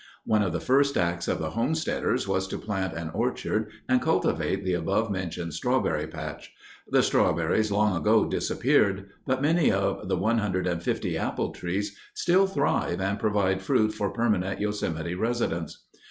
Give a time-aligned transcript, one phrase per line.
[0.25, 4.63] One of the first acts of the homesteaders was to plant an orchard and cultivate
[4.63, 6.55] the above mentioned strawberry patch.
[6.89, 11.95] The strawberries long ago disappeared, but many of the one hundred and fifty apple trees
[12.15, 15.83] still thrive and provide fruit for permanent Yosemite residents.